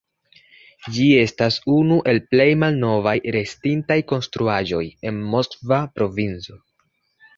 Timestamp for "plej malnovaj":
2.31-3.15